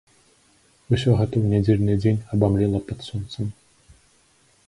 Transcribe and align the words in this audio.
Усё 0.95 1.09
гэта 1.19 1.35
ў 1.41 1.45
нядзельны 1.53 1.93
дзень 2.01 2.17
абамлела 2.37 2.79
пад 2.87 2.99
сонцам. 3.09 3.45